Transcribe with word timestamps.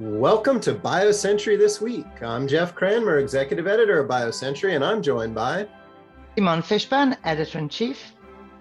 Welcome 0.00 0.60
to 0.60 0.74
BioCentury 0.74 1.58
This 1.58 1.80
Week. 1.80 2.06
I'm 2.22 2.46
Jeff 2.46 2.72
Cranmer, 2.72 3.18
Executive 3.18 3.66
Editor 3.66 3.98
of 3.98 4.08
BioCentury, 4.08 4.76
and 4.76 4.84
I'm 4.84 5.02
joined 5.02 5.34
by 5.34 5.66
Simone 6.36 6.62
Fishburn, 6.62 7.16
Editor 7.24 7.58
in 7.58 7.68
Chief, 7.68 8.12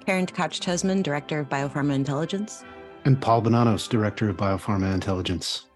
Karen 0.03 0.25
Tkach 0.25 0.59
Tesman, 0.59 1.03
Director 1.03 1.41
of 1.41 1.47
Biopharma 1.47 1.93
Intelligence, 1.93 2.63
and 3.05 3.21
Paul 3.21 3.43
Bonanos, 3.43 3.87
Director 3.87 4.29
of 4.29 4.37
Biopharma 4.37 4.91
Intelligence. 4.91 5.67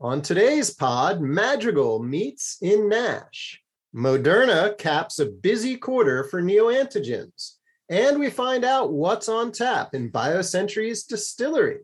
On 0.00 0.20
today's 0.20 0.70
pod, 0.70 1.20
Madrigal 1.20 2.02
meets 2.02 2.56
in 2.60 2.88
NASH. 2.88 3.62
Moderna 3.94 4.76
caps 4.78 5.20
a 5.20 5.26
busy 5.26 5.76
quarter 5.76 6.24
for 6.24 6.42
neoantigens, 6.42 7.52
and 7.88 8.18
we 8.18 8.30
find 8.30 8.64
out 8.64 8.92
what's 8.92 9.28
on 9.28 9.52
tap 9.52 9.94
in 9.94 10.10
BioCentury's 10.10 11.04
distillery. 11.04 11.82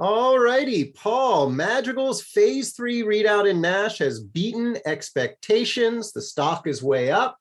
All 0.00 0.38
righty, 0.38 0.92
Paul. 0.92 1.50
Madrigal's 1.50 2.22
phase 2.22 2.72
three 2.72 3.02
readout 3.02 3.50
in 3.50 3.60
NASH 3.60 3.98
has 3.98 4.22
beaten 4.22 4.78
expectations. 4.86 6.12
The 6.12 6.22
stock 6.22 6.68
is 6.68 6.84
way 6.84 7.10
up. 7.10 7.36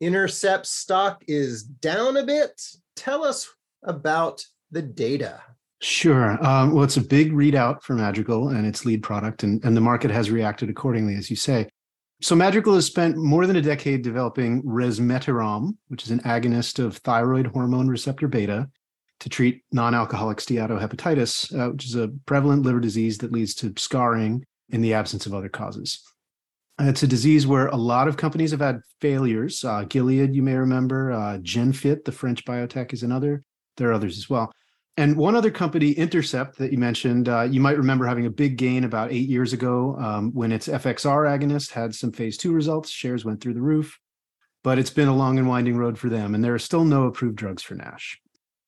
Intercept 0.00 0.66
stock 0.66 1.22
is 1.28 1.62
down 1.62 2.16
a 2.16 2.24
bit. 2.24 2.60
Tell 2.96 3.22
us 3.22 3.48
about 3.84 4.44
the 4.72 4.82
data. 4.82 5.40
Sure. 5.82 6.44
Um, 6.44 6.74
well, 6.74 6.82
it's 6.82 6.96
a 6.96 7.00
big 7.00 7.32
readout 7.32 7.82
for 7.82 7.94
Madrigal 7.94 8.48
and 8.48 8.66
its 8.66 8.84
lead 8.84 9.04
product, 9.04 9.44
and, 9.44 9.64
and 9.64 9.76
the 9.76 9.80
market 9.80 10.10
has 10.10 10.32
reacted 10.32 10.70
accordingly, 10.70 11.14
as 11.14 11.30
you 11.30 11.36
say. 11.36 11.68
So, 12.22 12.34
Madrigal 12.34 12.74
has 12.74 12.86
spent 12.86 13.16
more 13.16 13.46
than 13.46 13.56
a 13.56 13.62
decade 13.62 14.02
developing 14.02 14.64
resmetirom, 14.64 15.76
which 15.88 16.02
is 16.02 16.10
an 16.10 16.20
agonist 16.20 16.82
of 16.84 16.96
thyroid 16.96 17.46
hormone 17.46 17.86
receptor 17.86 18.26
beta, 18.26 18.68
to 19.24 19.30
treat 19.30 19.64
non-alcoholic 19.72 20.36
steatohepatitis, 20.36 21.58
uh, 21.58 21.70
which 21.70 21.86
is 21.86 21.94
a 21.94 22.10
prevalent 22.26 22.62
liver 22.62 22.78
disease 22.78 23.16
that 23.16 23.32
leads 23.32 23.54
to 23.54 23.72
scarring 23.78 24.44
in 24.68 24.82
the 24.82 24.92
absence 24.92 25.24
of 25.24 25.32
other 25.32 25.48
causes. 25.48 26.02
It's 26.78 27.02
a 27.02 27.06
disease 27.06 27.46
where 27.46 27.68
a 27.68 27.76
lot 27.76 28.06
of 28.06 28.18
companies 28.18 28.50
have 28.50 28.60
had 28.60 28.82
failures. 29.00 29.64
Uh, 29.64 29.84
Gilead, 29.84 30.34
you 30.34 30.42
may 30.42 30.56
remember, 30.56 31.10
uh, 31.10 31.38
Genfit, 31.38 32.04
the 32.04 32.12
French 32.12 32.44
biotech, 32.44 32.92
is 32.92 33.02
another. 33.02 33.42
There 33.78 33.88
are 33.88 33.94
others 33.94 34.18
as 34.18 34.28
well. 34.28 34.52
And 34.98 35.16
one 35.16 35.34
other 35.34 35.50
company, 35.50 35.92
Intercept, 35.92 36.58
that 36.58 36.70
you 36.70 36.76
mentioned, 36.76 37.30
uh, 37.30 37.48
you 37.50 37.62
might 37.62 37.78
remember 37.78 38.04
having 38.04 38.26
a 38.26 38.30
big 38.30 38.58
gain 38.58 38.84
about 38.84 39.10
eight 39.10 39.26
years 39.26 39.54
ago 39.54 39.96
um, 39.98 40.32
when 40.34 40.52
its 40.52 40.68
FXR 40.68 41.26
agonist 41.26 41.70
had 41.70 41.94
some 41.94 42.12
phase 42.12 42.36
two 42.36 42.52
results. 42.52 42.90
Shares 42.90 43.24
went 43.24 43.40
through 43.40 43.54
the 43.54 43.62
roof, 43.62 43.98
but 44.62 44.78
it's 44.78 44.90
been 44.90 45.08
a 45.08 45.16
long 45.16 45.38
and 45.38 45.48
winding 45.48 45.78
road 45.78 45.98
for 45.98 46.10
them. 46.10 46.34
And 46.34 46.44
there 46.44 46.54
are 46.54 46.58
still 46.58 46.84
no 46.84 47.04
approved 47.04 47.36
drugs 47.36 47.62
for 47.62 47.74
NASH. 47.74 48.20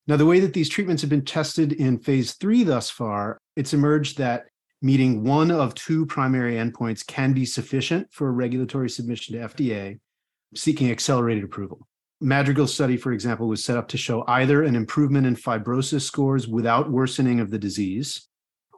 Now, 0.06 0.16
the 0.16 0.26
way 0.26 0.38
that 0.40 0.52
these 0.52 0.68
treatments 0.68 1.02
have 1.02 1.10
been 1.10 1.24
tested 1.24 1.72
in 1.72 1.98
phase 1.98 2.34
three 2.34 2.62
thus 2.62 2.88
far, 2.88 3.38
it's 3.56 3.74
emerged 3.74 4.18
that 4.18 4.44
meeting 4.80 5.24
one 5.24 5.50
of 5.50 5.74
two 5.74 6.06
primary 6.06 6.54
endpoints 6.54 7.04
can 7.04 7.32
be 7.32 7.44
sufficient 7.44 8.06
for 8.12 8.28
a 8.28 8.32
regulatory 8.32 8.88
submission 8.88 9.34
to 9.34 9.48
FDA 9.48 9.98
seeking 10.54 10.90
accelerated 10.90 11.44
approval. 11.44 11.86
Madrigal's 12.20 12.72
study, 12.72 12.96
for 12.96 13.12
example, 13.12 13.48
was 13.48 13.64
set 13.64 13.76
up 13.76 13.88
to 13.88 13.98
show 13.98 14.24
either 14.28 14.62
an 14.62 14.76
improvement 14.76 15.26
in 15.26 15.36
fibrosis 15.36 16.02
scores 16.02 16.48
without 16.48 16.90
worsening 16.90 17.40
of 17.40 17.50
the 17.50 17.58
disease 17.58 18.28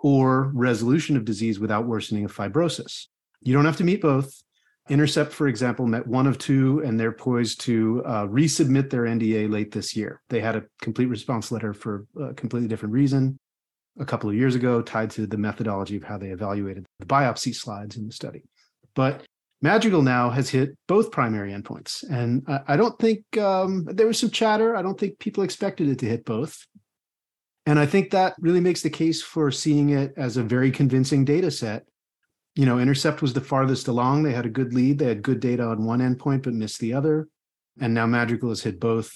or 0.02 0.50
resolution 0.54 1.16
of 1.16 1.24
disease 1.24 1.60
without 1.60 1.86
worsening 1.86 2.24
of 2.24 2.34
fibrosis. 2.34 3.06
You 3.42 3.52
don't 3.52 3.64
have 3.64 3.76
to 3.76 3.84
meet 3.84 4.00
both. 4.00 4.42
Intercept, 4.89 5.33
for 5.33 5.48
example, 5.48 5.86
met 5.86 6.06
one 6.06 6.27
of 6.27 6.39
two, 6.39 6.83
and 6.84 6.98
they're 6.98 7.12
poised 7.12 7.61
to 7.62 8.03
uh, 8.06 8.27
resubmit 8.27 8.91
their 8.91 9.03
NDA 9.03 9.50
late 9.50 9.70
this 9.70 9.95
year. 9.95 10.22
They 10.30 10.41
had 10.41 10.56
a 10.56 10.64
complete 10.80 11.06
response 11.06 11.53
letter 11.53 11.75
for 11.75 12.06
a 12.20 12.33
completely 12.34 12.69
different 12.69 12.95
reason 12.95 13.39
a 13.98 14.05
couple 14.05 14.30
of 14.30 14.36
years 14.36 14.55
ago, 14.55 14.80
tied 14.80 15.11
to 15.11 15.27
the 15.27 15.36
methodology 15.36 15.97
of 15.97 16.05
how 16.05 16.19
they 16.19 16.28
evaluated 16.28 16.86
the 17.00 17.06
biopsy 17.06 17.55
slides 17.55 17.97
in 17.97 18.06
the 18.06 18.12
study. 18.12 18.42
But 18.95 19.25
Madrigal 19.61 20.03
now 20.03 20.30
has 20.30 20.48
hit 20.48 20.77
both 20.86 21.11
primary 21.11 21.52
endpoints, 21.52 22.08
and 22.08 22.45
I, 22.47 22.61
I 22.69 22.77
don't 22.77 22.98
think 22.98 23.25
um, 23.36 23.85
there 23.85 24.07
was 24.07 24.18
some 24.18 24.30
chatter. 24.30 24.77
I 24.77 24.83
don't 24.83 24.98
think 24.98 25.18
people 25.18 25.42
expected 25.42 25.89
it 25.89 25.98
to 25.98 26.07
hit 26.07 26.24
both. 26.24 26.64
And 27.67 27.79
I 27.79 27.85
think 27.85 28.11
that 28.11 28.35
really 28.41 28.61
makes 28.61 28.80
the 28.83 28.89
case 28.89 29.20
for 29.20 29.51
seeing 29.51 29.91
it 29.91 30.14
as 30.17 30.39
a 30.39 30.42
very 30.42 30.70
convincing 30.70 31.27
data 31.27 31.51
set 31.51 31.85
you 32.58 32.67
know, 32.67 32.80
Intercept 32.80 33.23
was 33.23 33.33
the 33.33 33.41
farthest 33.41 33.86
along. 33.86 34.24
They 34.24 34.33
had 34.33 34.45
a 34.45 34.51
good 34.51 34.74
lead. 34.74 34.98
They 34.98 35.07
had 35.07 35.23
good 35.23 35.39
data 35.39 35.63
on 35.63 35.85
one 35.85 36.01
endpoint, 36.01 36.42
but 36.42 36.55
missed 36.55 36.80
the 36.80 36.92
other. 36.92 37.29
And 37.80 37.95
now 37.95 38.05
Madrigal 38.05 38.48
has 38.48 38.64
hit 38.64 38.80
both. 38.80 39.13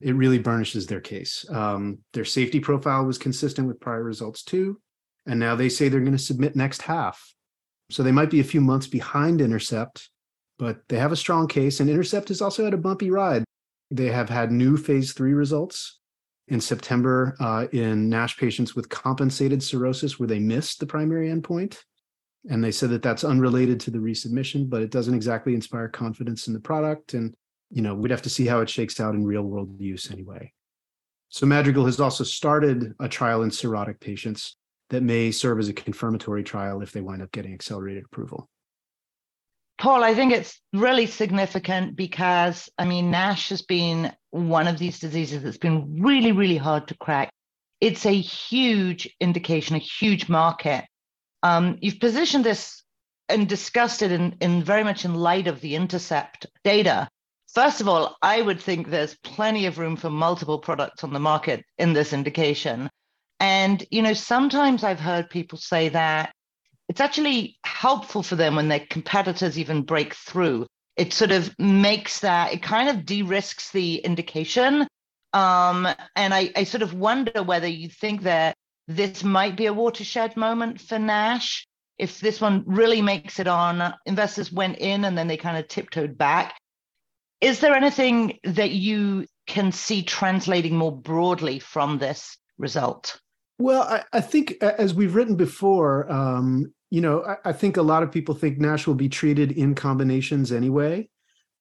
It 0.00 0.16
really 0.16 0.40
burnishes 0.40 0.88
their 0.88 1.00
case. 1.00 1.46
Um, 1.50 1.98
their 2.14 2.24
safety 2.24 2.58
profile 2.58 3.04
was 3.04 3.16
consistent 3.16 3.68
with 3.68 3.78
prior 3.78 4.02
results 4.02 4.42
too. 4.42 4.80
And 5.24 5.38
now 5.38 5.54
they 5.54 5.68
say 5.68 5.88
they're 5.88 6.00
going 6.00 6.16
to 6.16 6.18
submit 6.18 6.56
next 6.56 6.82
half. 6.82 7.32
So 7.92 8.02
they 8.02 8.10
might 8.10 8.28
be 8.28 8.40
a 8.40 8.44
few 8.44 8.60
months 8.60 8.88
behind 8.88 9.40
Intercept, 9.40 10.08
but 10.58 10.80
they 10.88 10.98
have 10.98 11.12
a 11.12 11.16
strong 11.16 11.46
case. 11.46 11.78
And 11.78 11.88
Intercept 11.88 12.26
has 12.26 12.42
also 12.42 12.64
had 12.64 12.74
a 12.74 12.78
bumpy 12.78 13.12
ride. 13.12 13.44
They 13.92 14.08
have 14.08 14.28
had 14.28 14.50
new 14.50 14.76
phase 14.76 15.12
three 15.12 15.34
results 15.34 16.00
in 16.48 16.60
September 16.60 17.36
uh, 17.38 17.68
in 17.70 18.08
NASH 18.08 18.36
patients 18.36 18.74
with 18.74 18.88
compensated 18.88 19.62
cirrhosis, 19.62 20.18
where 20.18 20.26
they 20.26 20.40
missed 20.40 20.80
the 20.80 20.86
primary 20.86 21.28
endpoint 21.28 21.78
and 22.48 22.64
they 22.64 22.70
said 22.70 22.90
that 22.90 23.02
that's 23.02 23.24
unrelated 23.24 23.78
to 23.80 23.90
the 23.90 23.98
resubmission 23.98 24.68
but 24.68 24.82
it 24.82 24.90
doesn't 24.90 25.14
exactly 25.14 25.54
inspire 25.54 25.88
confidence 25.88 26.46
in 26.46 26.54
the 26.54 26.60
product 26.60 27.14
and 27.14 27.34
you 27.70 27.82
know 27.82 27.94
we'd 27.94 28.10
have 28.10 28.22
to 28.22 28.30
see 28.30 28.46
how 28.46 28.60
it 28.60 28.70
shakes 28.70 29.00
out 29.00 29.14
in 29.14 29.24
real 29.24 29.42
world 29.42 29.74
use 29.78 30.10
anyway 30.10 30.50
so 31.28 31.46
madrigal 31.46 31.86
has 31.86 32.00
also 32.00 32.24
started 32.24 32.94
a 33.00 33.08
trial 33.08 33.42
in 33.42 33.50
cirrhotic 33.50 34.00
patients 34.00 34.56
that 34.88 35.02
may 35.02 35.30
serve 35.30 35.58
as 35.58 35.68
a 35.68 35.72
confirmatory 35.72 36.42
trial 36.42 36.82
if 36.82 36.92
they 36.92 37.00
wind 37.00 37.22
up 37.22 37.30
getting 37.32 37.52
accelerated 37.52 38.04
approval 38.04 38.48
Paul, 39.80 40.04
I 40.04 40.14
think 40.14 40.34
it's 40.34 40.60
really 40.74 41.06
significant 41.06 41.96
because, 41.96 42.68
I 42.76 42.84
mean, 42.84 43.10
NASH 43.10 43.48
has 43.48 43.62
been 43.62 44.12
one 44.28 44.68
of 44.68 44.78
these 44.78 45.00
diseases 45.00 45.42
that's 45.42 45.56
been 45.56 46.02
really, 46.02 46.32
really 46.32 46.58
hard 46.58 46.86
to 46.88 46.96
crack. 46.98 47.30
It's 47.80 48.04
a 48.04 48.12
huge 48.12 49.08
indication, 49.20 49.76
a 49.76 49.78
huge 49.78 50.28
market. 50.28 50.84
Um, 51.42 51.78
you've 51.80 52.00
positioned 52.00 52.44
this 52.44 52.82
and 53.28 53.48
discussed 53.48 54.02
it 54.02 54.12
in, 54.12 54.36
in 54.40 54.62
very 54.62 54.84
much 54.84 55.04
in 55.04 55.14
light 55.14 55.46
of 55.46 55.60
the 55.60 55.76
intercept 55.76 56.46
data. 56.64 57.08
First 57.54 57.80
of 57.80 57.88
all, 57.88 58.16
I 58.22 58.42
would 58.42 58.60
think 58.60 58.88
there's 58.88 59.16
plenty 59.24 59.66
of 59.66 59.78
room 59.78 59.96
for 59.96 60.10
multiple 60.10 60.58
products 60.58 61.02
on 61.02 61.12
the 61.12 61.20
market 61.20 61.64
in 61.78 61.92
this 61.92 62.12
indication. 62.12 62.88
And, 63.40 63.84
you 63.90 64.02
know, 64.02 64.12
sometimes 64.12 64.84
I've 64.84 65.00
heard 65.00 65.30
people 65.30 65.58
say 65.58 65.88
that 65.88 66.32
it's 66.88 67.00
actually 67.00 67.56
helpful 67.64 68.22
for 68.22 68.36
them 68.36 68.56
when 68.56 68.68
their 68.68 68.86
competitors 68.90 69.58
even 69.58 69.82
break 69.82 70.14
through. 70.14 70.66
It 70.96 71.12
sort 71.12 71.30
of 71.30 71.56
makes 71.58 72.20
that, 72.20 72.52
it 72.52 72.62
kind 72.62 72.88
of 72.88 73.06
de 73.06 73.22
risks 73.22 73.70
the 73.70 73.96
indication. 73.96 74.86
Um, 75.32 75.86
and 76.16 76.34
I, 76.34 76.50
I 76.56 76.64
sort 76.64 76.82
of 76.82 76.94
wonder 76.94 77.42
whether 77.42 77.68
you 77.68 77.88
think 77.88 78.22
that 78.22 78.54
this 78.88 79.22
might 79.22 79.56
be 79.56 79.66
a 79.66 79.72
watershed 79.72 80.36
moment 80.36 80.80
for 80.80 80.98
Nash. 80.98 81.66
If 81.98 82.20
this 82.20 82.40
one 82.40 82.64
really 82.66 83.02
makes 83.02 83.38
it 83.38 83.46
on, 83.46 83.94
investors 84.06 84.50
went 84.50 84.78
in 84.78 85.04
and 85.04 85.16
then 85.16 85.28
they 85.28 85.36
kind 85.36 85.58
of 85.58 85.68
tiptoed 85.68 86.16
back. 86.16 86.54
Is 87.40 87.60
there 87.60 87.74
anything 87.74 88.38
that 88.44 88.70
you 88.70 89.26
can 89.46 89.72
see 89.72 90.02
translating 90.02 90.76
more 90.76 90.96
broadly 90.96 91.58
from 91.58 91.98
this 91.98 92.36
result? 92.58 93.20
Well, 93.58 93.82
I, 93.82 94.04
I 94.12 94.20
think 94.20 94.62
as 94.62 94.94
we've 94.94 95.14
written 95.14 95.36
before, 95.36 96.10
um, 96.10 96.72
you 96.90 97.00
know, 97.00 97.22
I, 97.24 97.50
I 97.50 97.52
think 97.52 97.76
a 97.76 97.82
lot 97.82 98.02
of 98.02 98.10
people 98.10 98.34
think 98.34 98.58
Nash 98.58 98.86
will 98.86 98.94
be 98.94 99.08
treated 99.08 99.52
in 99.52 99.74
combinations 99.74 100.52
anyway. 100.52 101.08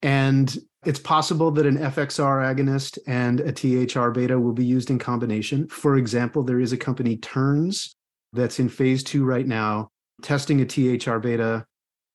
And 0.02 0.58
it's 0.86 1.00
possible 1.00 1.52
that 1.52 1.66
an 1.66 1.78
FXR 1.78 2.56
agonist 2.56 2.98
and 3.06 3.42
a 3.42 3.52
THR 3.52 4.12
beta 4.12 4.40
will 4.40 4.54
be 4.54 4.66
used 4.66 4.90
in 4.90 5.00
combination. 5.00 5.68
For 5.68 5.98
example, 5.98 6.44
there 6.44 6.60
is 6.60 6.72
a 6.72 6.78
company, 6.78 7.18
Terns, 7.18 7.96
that's 8.32 8.60
in 8.60 8.70
phase 8.70 9.04
two 9.04 9.26
right 9.26 9.46
now, 9.46 9.90
testing 10.22 10.62
a 10.62 10.66
THR 10.66 11.18
beta 11.18 11.66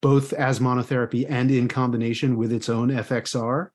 both 0.00 0.34
as 0.34 0.60
monotherapy 0.60 1.24
and 1.28 1.50
in 1.50 1.66
combination 1.66 2.36
with 2.36 2.52
its 2.52 2.68
own 2.68 2.90
FXR. 2.90 3.68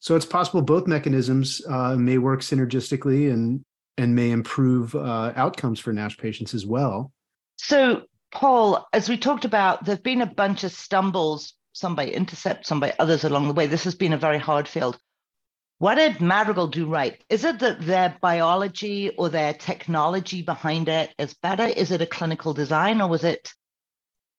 So 0.00 0.16
it's 0.16 0.26
possible 0.26 0.60
both 0.60 0.86
mechanisms 0.86 1.62
uh, 1.68 1.94
may 1.96 2.18
work 2.18 2.40
synergistically 2.40 3.32
and 3.32 3.64
and 3.98 4.14
may 4.14 4.30
improve 4.30 4.94
uh, 4.94 5.32
outcomes 5.36 5.80
for 5.80 5.92
NASH 5.92 6.18
patients 6.18 6.54
as 6.54 6.66
well. 6.66 7.12
So, 7.56 8.02
Paul, 8.30 8.86
as 8.92 9.08
we 9.08 9.16
talked 9.16 9.46
about, 9.46 9.84
there've 9.84 10.02
been 10.02 10.20
a 10.20 10.26
bunch 10.26 10.64
of 10.64 10.72
stumbles 10.72 11.54
some 11.76 11.94
by 11.94 12.06
intercept, 12.06 12.66
some 12.66 12.80
by 12.80 12.94
others 12.98 13.22
along 13.24 13.48
the 13.48 13.54
way. 13.54 13.66
This 13.66 13.84
has 13.84 13.94
been 13.94 14.14
a 14.14 14.18
very 14.18 14.38
hard 14.38 14.66
field. 14.66 14.98
What 15.78 15.96
did 15.96 16.22
Madrigal 16.22 16.68
do 16.68 16.86
right? 16.86 17.22
Is 17.28 17.44
it 17.44 17.58
that 17.58 17.82
their 17.82 18.16
biology 18.22 19.10
or 19.10 19.28
their 19.28 19.52
technology 19.52 20.40
behind 20.40 20.88
it 20.88 21.14
is 21.18 21.34
better? 21.34 21.66
Is 21.66 21.90
it 21.90 22.00
a 22.00 22.06
clinical 22.06 22.54
design 22.54 23.02
or 23.02 23.08
was 23.08 23.24
it, 23.24 23.52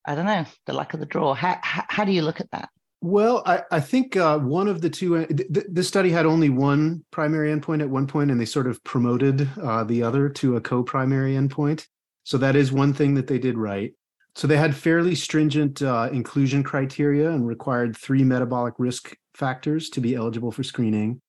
I 0.04 0.16
don't 0.16 0.25
know, 0.25 0.45
the 0.66 0.74
luck 0.74 0.95
of 0.95 1.00
the 1.00 1.06
draw? 1.06 1.36
How, 1.36 1.60
how, 1.62 1.84
how 1.88 2.06
do 2.06 2.12
you 2.12 2.24
look 2.24 2.42
at 2.42 2.50
that? 2.51 2.69
Well, 3.01 3.44
I, 3.45 3.62
I 3.72 3.80
think 3.81 4.16
uh, 4.16 4.40
one 4.40 4.68
of 4.68 4.81
the 4.81 4.90
two, 4.90 5.18
uh, 5.18 5.28
th- 5.28 5.68
this 5.69 5.88
study 5.88 6.10
had 6.10 6.25
only 6.25 6.50
one 6.50 7.06
primary 7.12 7.54
endpoint 7.54 7.81
at 7.81 7.90
one 7.92 8.07
point, 8.07 8.31
and 8.31 8.42
they 8.42 8.45
sort 8.45 8.66
of 8.66 8.83
promoted 8.83 9.48
uh, 9.62 9.83
the 9.83 10.01
other 10.01 10.30
to 10.30 10.56
a 10.56 10.62
co 10.62 10.81
primary 10.81 11.33
endpoint. 11.33 11.86
So 12.24 12.40
that 12.40 12.56
is 12.56 12.72
one 12.72 12.94
thing 12.94 13.13
that 13.13 13.28
they 13.28 13.38
did 13.38 13.60
right. 13.60 13.94
So 14.38 14.45
they 14.45 14.57
had 14.57 14.75
fairly 14.75 15.16
stringent 15.16 15.81
uh, 15.81 16.10
inclusion 16.12 16.63
criteria 16.63 17.31
and 17.31 17.48
required 17.48 17.98
three 17.98 18.24
metabolic 18.24 18.75
risk 18.78 19.16
factors 19.34 19.89
to 19.89 20.00
be 20.00 20.13
eligible 20.13 20.51
for 20.51 20.62
screening. 20.62 21.19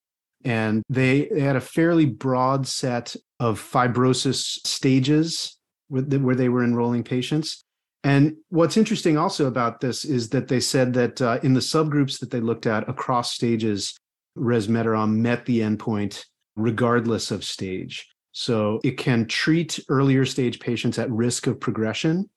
And 0.45 0.83
they, 0.89 1.27
they 1.31 1.39
had 1.39 1.55
a 1.55 1.61
fairly 1.61 2.05
broad 2.05 2.67
set 2.67 3.15
of 3.39 3.59
fibrosis 3.59 4.59
stages 4.63 5.57
where 5.87 6.03
they 6.35 6.49
were 6.49 6.63
enrolling 6.63 7.03
patients. 7.03 7.63
And 8.03 8.35
what's 8.49 8.77
interesting 8.77 9.17
also 9.17 9.47
about 9.47 9.81
this 9.81 10.05
is 10.05 10.29
that 10.29 10.47
they 10.47 10.59
said 10.59 10.93
that 10.93 11.19
uh, 11.19 11.39
in 11.41 11.55
the 11.55 11.61
subgroups 11.61 12.19
that 12.19 12.29
they 12.29 12.39
looked 12.39 12.67
at 12.67 12.87
across 12.87 13.33
stages, 13.33 13.97
resmetirom 14.37 15.15
met 15.15 15.47
the 15.47 15.61
endpoint 15.61 16.25
regardless 16.55 17.31
of 17.31 17.43
stage. 17.43 18.07
So 18.33 18.79
it 18.83 18.99
can 18.99 19.25
treat 19.25 19.79
earlier 19.89 20.25
stage 20.25 20.59
patients 20.59 20.99
at 20.99 21.09
risk 21.09 21.47
of 21.47 21.59
progression. 21.59 22.29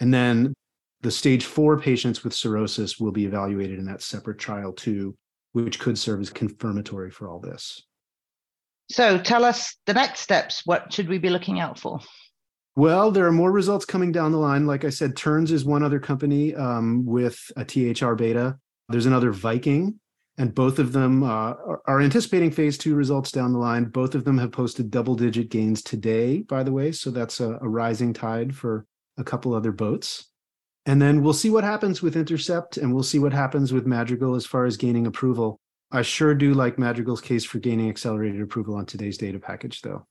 And 0.00 0.12
then 0.12 0.54
the 1.02 1.10
stage 1.10 1.44
four 1.44 1.78
patients 1.78 2.24
with 2.24 2.34
cirrhosis 2.34 2.98
will 2.98 3.12
be 3.12 3.26
evaluated 3.26 3.78
in 3.78 3.84
that 3.86 4.02
separate 4.02 4.38
trial 4.38 4.72
too, 4.72 5.14
which 5.52 5.78
could 5.78 5.98
serve 5.98 6.20
as 6.20 6.30
confirmatory 6.30 7.10
for 7.10 7.28
all 7.28 7.40
this. 7.40 7.82
So 8.90 9.18
tell 9.18 9.44
us 9.44 9.76
the 9.86 9.94
next 9.94 10.20
steps. 10.20 10.62
What 10.64 10.92
should 10.92 11.08
we 11.08 11.18
be 11.18 11.30
looking 11.30 11.60
out 11.60 11.78
for? 11.78 12.00
Well, 12.76 13.10
there 13.10 13.26
are 13.26 13.32
more 13.32 13.52
results 13.52 13.84
coming 13.84 14.12
down 14.12 14.32
the 14.32 14.38
line. 14.38 14.66
Like 14.66 14.84
I 14.84 14.90
said, 14.90 15.16
Terns 15.16 15.52
is 15.52 15.64
one 15.64 15.82
other 15.82 16.00
company 16.00 16.54
um, 16.54 17.06
with 17.06 17.38
a 17.56 17.64
THR 17.64 18.14
beta. 18.14 18.58
There's 18.88 19.06
another 19.06 19.30
Viking, 19.30 20.00
and 20.38 20.54
both 20.54 20.78
of 20.78 20.92
them 20.92 21.22
uh, 21.22 21.54
are 21.86 22.00
anticipating 22.00 22.50
phase 22.50 22.76
two 22.76 22.96
results 22.96 23.30
down 23.30 23.52
the 23.52 23.58
line. 23.58 23.84
Both 23.84 24.14
of 24.14 24.24
them 24.24 24.38
have 24.38 24.50
posted 24.50 24.90
double 24.90 25.14
digit 25.14 25.50
gains 25.50 25.82
today, 25.82 26.38
by 26.38 26.64
the 26.64 26.72
way. 26.72 26.90
So 26.90 27.10
that's 27.10 27.40
a, 27.40 27.58
a 27.62 27.68
rising 27.68 28.12
tide 28.12 28.54
for 28.54 28.86
a 29.18 29.24
couple 29.24 29.54
other 29.54 29.72
boats. 29.72 30.26
And 30.86 31.00
then 31.00 31.22
we'll 31.22 31.32
see 31.32 31.50
what 31.50 31.64
happens 31.64 32.02
with 32.02 32.16
Intercept 32.16 32.76
and 32.76 32.92
we'll 32.92 33.02
see 33.02 33.18
what 33.18 33.32
happens 33.32 33.72
with 33.72 33.86
Madrigal 33.86 34.34
as 34.34 34.44
far 34.44 34.66
as 34.66 34.76
gaining 34.76 35.06
approval. 35.06 35.58
I 35.90 36.02
sure 36.02 36.34
do 36.34 36.54
like 36.54 36.78
Madrigal's 36.78 37.20
case 37.20 37.44
for 37.44 37.58
gaining 37.58 37.88
accelerated 37.88 38.42
approval 38.42 38.74
on 38.74 38.84
today's 38.84 39.16
data 39.16 39.38
package, 39.38 39.80
though. 39.80 40.06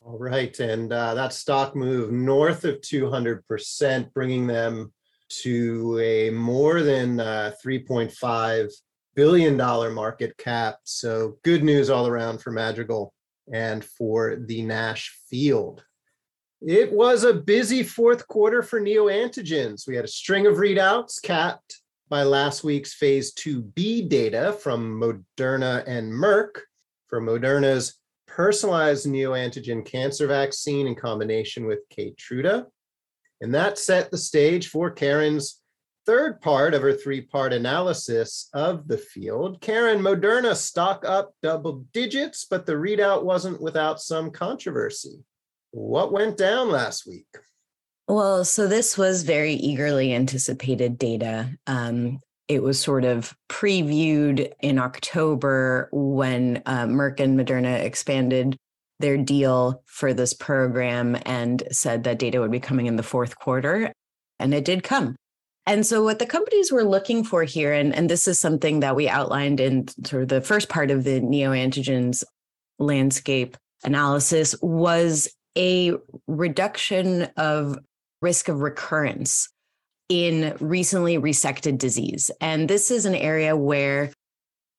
All 0.00 0.18
right. 0.18 0.58
And 0.58 0.92
uh, 0.92 1.14
that 1.14 1.32
stock 1.32 1.76
move 1.76 2.10
north 2.10 2.64
of 2.64 2.80
200%, 2.80 4.12
bringing 4.12 4.46
them 4.46 4.92
to 5.42 6.00
a 6.00 6.30
more 6.30 6.82
than 6.82 7.20
uh, 7.20 7.52
$3.5 7.64 8.72
billion 9.14 9.56
market 9.56 10.36
cap. 10.38 10.78
So 10.84 11.38
good 11.44 11.62
news 11.62 11.90
all 11.90 12.06
around 12.06 12.38
for 12.38 12.50
Madrigal 12.50 13.12
and 13.52 13.84
for 13.84 14.36
the 14.36 14.62
NASH 14.62 15.18
field. 15.28 15.84
It 16.60 16.92
was 16.92 17.22
a 17.22 17.34
busy 17.34 17.84
fourth 17.84 18.26
quarter 18.26 18.62
for 18.62 18.80
neoantigens. 18.80 19.86
We 19.86 19.94
had 19.94 20.04
a 20.04 20.08
string 20.08 20.46
of 20.46 20.56
readouts 20.56 21.22
capped 21.22 21.80
by 22.08 22.24
last 22.24 22.64
week's 22.64 22.94
phase 22.94 23.32
2b 23.34 24.08
data 24.08 24.56
from 24.60 25.00
Moderna 25.00 25.84
and 25.86 26.12
Merck 26.12 26.60
for 27.06 27.20
Moderna's 27.20 27.98
personalized 28.26 29.06
neoantigen 29.06 29.84
cancer 29.84 30.26
vaccine 30.26 30.88
in 30.88 30.96
combination 30.96 31.64
with 31.64 31.88
Keytruda. 31.90 32.66
And 33.40 33.54
that 33.54 33.78
set 33.78 34.10
the 34.10 34.18
stage 34.18 34.68
for 34.68 34.90
Karen's 34.90 35.60
third 36.06 36.40
part 36.40 36.74
of 36.74 36.82
her 36.82 36.92
three 36.92 37.20
part 37.20 37.52
analysis 37.52 38.48
of 38.52 38.88
the 38.88 38.98
field. 38.98 39.60
Karen, 39.60 40.00
Moderna 40.00 40.56
stock 40.56 41.04
up 41.06 41.34
double 41.42 41.84
digits, 41.92 42.46
but 42.50 42.66
the 42.66 42.72
readout 42.72 43.22
wasn't 43.22 43.60
without 43.60 44.00
some 44.00 44.30
controversy. 44.30 45.22
What 45.70 46.12
went 46.12 46.36
down 46.36 46.70
last 46.70 47.06
week? 47.06 47.26
Well, 48.06 48.44
so 48.44 48.66
this 48.66 48.96
was 48.96 49.22
very 49.22 49.52
eagerly 49.52 50.14
anticipated 50.14 50.98
data. 50.98 51.50
Um, 51.66 52.20
it 52.48 52.62
was 52.62 52.80
sort 52.80 53.04
of 53.04 53.36
previewed 53.50 54.50
in 54.60 54.78
October 54.78 55.90
when 55.92 56.62
uh, 56.64 56.86
Merck 56.86 57.20
and 57.20 57.38
Moderna 57.38 57.84
expanded 57.84 58.56
their 58.98 59.18
deal 59.18 59.82
for 59.86 60.14
this 60.14 60.32
program 60.32 61.16
and 61.26 61.62
said 61.70 62.04
that 62.04 62.18
data 62.18 62.40
would 62.40 62.50
be 62.50 62.60
coming 62.60 62.86
in 62.86 62.96
the 62.96 63.02
fourth 63.02 63.38
quarter. 63.38 63.92
And 64.40 64.54
it 64.54 64.64
did 64.64 64.82
come. 64.82 65.16
And 65.66 65.86
so, 65.86 66.02
what 66.02 66.18
the 66.18 66.24
companies 66.24 66.72
were 66.72 66.84
looking 66.84 67.22
for 67.22 67.44
here, 67.44 67.74
and, 67.74 67.94
and 67.94 68.08
this 68.08 68.26
is 68.26 68.40
something 68.40 68.80
that 68.80 68.96
we 68.96 69.06
outlined 69.06 69.60
in 69.60 69.86
sort 70.06 70.22
of 70.22 70.28
the 70.30 70.40
first 70.40 70.70
part 70.70 70.90
of 70.90 71.04
the 71.04 71.20
neoantigens 71.20 72.24
landscape 72.78 73.54
analysis, 73.84 74.54
was 74.62 75.28
a 75.56 75.92
reduction 76.26 77.28
of 77.36 77.78
risk 78.20 78.48
of 78.48 78.60
recurrence 78.60 79.48
in 80.08 80.56
recently 80.60 81.18
resected 81.18 81.78
disease. 81.78 82.30
And 82.40 82.68
this 82.68 82.90
is 82.90 83.04
an 83.04 83.14
area 83.14 83.56
where, 83.56 84.12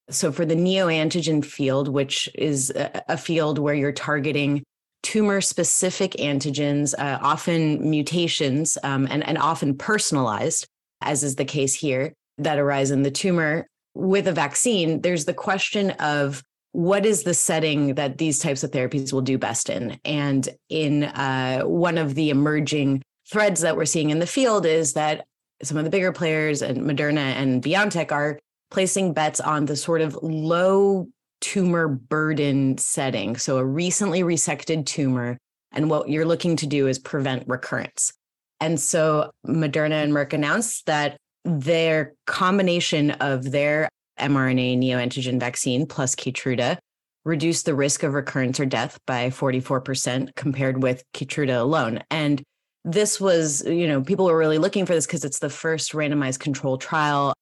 so 0.10 0.32
for 0.32 0.46
the 0.46 0.56
neoantigen 0.56 1.46
field, 1.46 1.88
which 1.88 2.30
is 2.36 2.72
a, 2.76 3.18
field 3.18 3.60
where 3.60 3.76
you're 3.76 3.92
targeting 3.92 4.64
tumor 5.04 5.40
specific 5.40 6.14
antigens, 6.14 6.94
uh, 6.98 7.20
often 7.22 7.90
mutations, 7.90 8.78
um, 8.84 9.08
and, 9.10 9.26
and 9.26 9.38
often 9.38 9.78
personalized, 9.78 10.68
as 11.02 11.24
is 11.24 11.36
the 11.36 11.46
case 11.46 11.76
here, 11.76 12.14
that 12.40 12.58
arise 12.58 12.92
in 12.92 13.04
the 13.04 13.12
tumor 13.12 13.68
with 13.96 14.28
a 14.28 14.34
vaccine, 14.34 15.02
there's 15.02 15.26
the 15.26 15.34
question 15.34 15.92
of 15.92 16.44
what 16.72 17.06
is 17.06 17.24
the 17.24 17.34
setting 17.34 17.96
that 17.96 18.18
these 18.18 18.40
types 18.40 18.64
of 18.64 18.72
therapies 18.72 19.12
will 19.12 19.22
do 19.22 19.38
best 19.38 19.70
in? 19.70 20.00
And 20.06 20.48
in 20.70 21.06
uh, 21.06 21.62
one 21.62 21.98
of 21.98 22.16
the 22.16 22.30
emerging 22.30 23.02
threads 23.30 23.62
that 23.62 23.76
we're 23.76 23.86
seeing 23.86 24.10
in 24.10 24.20
the 24.20 24.28
field 24.28 24.66
is 24.66 24.94
that 24.94 25.26
some 25.62 25.78
of 25.78 25.84
the 25.84 25.90
bigger 25.90 26.12
players 26.12 26.62
and 26.62 26.80
Moderna 26.80 27.18
and 27.18 27.62
BioNTech 27.62 28.12
are 28.12 28.40
placing 28.72 29.14
bets 29.14 29.40
on 29.40 29.66
the 29.66 29.76
sort 29.76 30.02
of 30.02 30.18
low 30.22 31.08
tumor 31.42 31.88
burden 31.88 32.78
setting. 32.78 33.36
So 33.36 33.58
a 33.58 33.66
recently 33.66 34.22
resected 34.22 34.86
tumor. 34.86 35.38
And 35.72 35.90
what 35.90 36.10
you're 36.10 36.26
looking 36.26 36.56
to 36.58 36.68
do 36.68 36.88
is 36.88 37.00
prevent 37.00 37.48
recurrence. 37.48 38.14
And 38.60 38.80
so 38.80 39.32
Moderna 39.48 40.04
and 40.04 40.12
Merck 40.12 40.34
announced 40.34 40.86
that 40.88 41.18
their 41.46 42.14
combination 42.26 43.12
of 43.12 43.52
their 43.52 43.90
mRNA 44.20 44.78
neoantigen 44.78 45.40
vaccine 45.40 45.86
plus 45.86 46.16
Keytruda 46.16 46.78
reduced 47.26 47.66
the 47.66 47.76
risk 47.76 48.04
of 48.04 48.14
recurrence 48.14 48.60
or 48.60 48.66
death 48.66 49.00
by 49.06 49.30
44% 49.30 50.36
compared 50.36 50.82
with 50.82 51.04
Keytruda 51.14 51.60
alone. 51.60 52.02
And 52.10 52.42
this 52.86 53.20
was, 53.20 53.64
you 53.66 53.88
know, 53.88 54.02
people 54.02 54.26
were 54.26 54.38
really 54.38 54.58
looking 54.58 54.86
for 54.86 54.94
this 54.94 55.06
because 55.06 55.26
it's 55.26 55.40
the 55.40 55.50
first 55.50 55.92
randomized 55.92 56.40
control 56.40 56.78
trial 56.78 57.34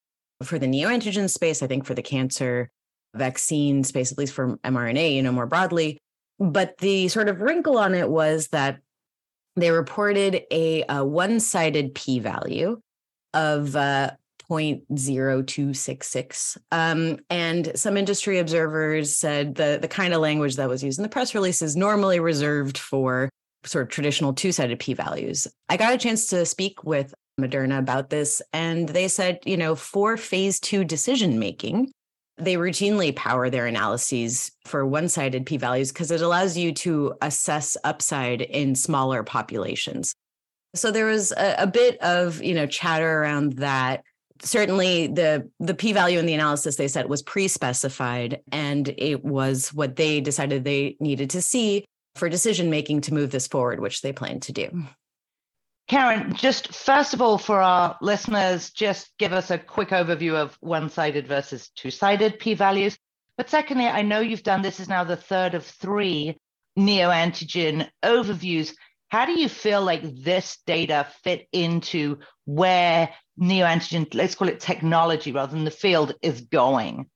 for 0.43 0.59
the 0.59 0.67
neoantigen 0.67 1.29
space, 1.29 1.61
I 1.61 1.67
think 1.67 1.85
for 1.85 1.93
the 1.93 2.01
cancer 2.01 2.69
vaccine 3.15 3.83
space, 3.83 4.11
at 4.11 4.17
least 4.17 4.33
for 4.33 4.57
mRNA, 4.57 5.15
you 5.15 5.23
know, 5.23 5.31
more 5.31 5.47
broadly. 5.47 5.97
But 6.39 6.77
the 6.77 7.07
sort 7.07 7.29
of 7.29 7.41
wrinkle 7.41 7.77
on 7.77 7.95
it 7.95 8.09
was 8.09 8.49
that 8.49 8.79
they 9.55 9.71
reported 9.71 10.43
a, 10.51 10.83
a 10.87 11.03
one 11.03 11.39
sided 11.39 11.95
p 11.95 12.19
value 12.19 12.79
of 13.33 13.75
uh, 13.75 14.11
0.0266. 14.49 16.57
Um, 16.71 17.19
and 17.29 17.71
some 17.75 17.97
industry 17.97 18.39
observers 18.39 19.15
said 19.15 19.55
the, 19.55 19.77
the 19.81 19.87
kind 19.87 20.13
of 20.13 20.21
language 20.21 20.55
that 20.55 20.69
was 20.69 20.83
used 20.83 20.99
in 20.99 21.03
the 21.03 21.09
press 21.09 21.35
release 21.35 21.61
is 21.61 21.75
normally 21.75 22.19
reserved 22.19 22.77
for 22.77 23.29
sort 23.65 23.83
of 23.83 23.89
traditional 23.89 24.33
two 24.33 24.51
sided 24.51 24.79
p 24.79 24.93
values. 24.93 25.47
I 25.69 25.77
got 25.77 25.93
a 25.93 25.97
chance 25.97 26.27
to 26.27 26.45
speak 26.45 26.83
with 26.83 27.13
Moderna 27.39 27.79
about 27.79 28.09
this, 28.09 28.41
and 28.53 28.89
they 28.89 29.07
said, 29.07 29.39
you 29.45 29.57
know, 29.57 29.75
for 29.75 30.17
phase 30.17 30.59
two 30.59 30.83
decision 30.83 31.37
making, 31.37 31.91
they 32.37 32.55
routinely 32.55 33.15
power 33.15 33.49
their 33.49 33.65
analyses 33.65 34.51
for 34.65 34.85
one 34.85 35.09
sided 35.09 35.45
p 35.45 35.57
values 35.57 35.91
because 35.91 36.11
it 36.11 36.21
allows 36.21 36.57
you 36.57 36.71
to 36.71 37.13
assess 37.21 37.75
upside 37.83 38.41
in 38.41 38.75
smaller 38.75 39.23
populations. 39.23 40.13
So 40.75 40.91
there 40.91 41.05
was 41.05 41.31
a, 41.31 41.55
a 41.59 41.67
bit 41.67 41.99
of, 42.01 42.43
you 42.43 42.53
know, 42.53 42.67
chatter 42.67 43.21
around 43.21 43.53
that 43.53 44.03
certainly 44.41 45.07
the 45.07 45.49
the 45.59 45.73
p 45.73 45.93
value 45.93 46.19
in 46.19 46.25
the 46.25 46.33
analysis 46.33 46.75
they 46.75 46.87
said 46.87 47.07
was 47.09 47.21
pre-specified 47.21 48.41
and 48.51 48.93
it 48.97 49.23
was 49.23 49.73
what 49.73 49.95
they 49.95 50.21
decided 50.21 50.63
they 50.63 50.97
needed 50.99 51.29
to 51.31 51.41
see 51.41 51.85
for 52.15 52.29
decision 52.29 52.69
making 52.69 53.01
to 53.01 53.13
move 53.13 53.31
this 53.31 53.47
forward, 53.47 53.79
which 53.79 54.01
they 54.01 54.11
plan 54.11 54.39
to 54.41 54.51
do. 54.51 54.83
Karen, 55.87 56.35
just 56.35 56.73
first 56.73 57.13
of 57.13 57.21
all, 57.21 57.37
for 57.37 57.61
our 57.61 57.97
listeners, 58.01 58.71
just 58.71 59.17
give 59.17 59.31
us 59.31 59.51
a 59.51 59.57
quick 59.57 59.89
overview 59.89 60.33
of 60.33 60.57
one 60.59 60.89
sided 60.89 61.27
versus 61.27 61.69
two 61.75 61.91
sided 61.91 62.39
p 62.39 62.53
values. 62.53 62.97
But 63.37 63.49
secondly, 63.49 63.85
I 63.85 64.01
know 64.01 64.19
you've 64.19 64.43
done 64.43 64.61
this 64.61 64.79
is 64.79 64.89
now 64.89 65.03
the 65.03 65.15
third 65.15 65.53
of 65.53 65.65
three 65.65 66.37
neoantigen 66.77 67.89
overviews. 68.03 68.73
How 69.09 69.25
do 69.25 69.39
you 69.39 69.47
feel 69.47 69.81
like 69.81 70.01
this 70.03 70.57
data 70.65 71.07
fit 71.23 71.47
into 71.51 72.19
where 72.45 73.09
neoantigen, 73.39 74.13
let's 74.13 74.35
call 74.35 74.49
it 74.49 74.59
technology 74.59 75.31
rather 75.31 75.53
than 75.53 75.63
the 75.63 75.71
field, 75.71 76.13
is 76.21 76.41
going? 76.41 77.07